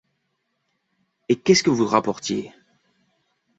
[1.29, 2.51] Et qu’est-ce que vous rapportiez?…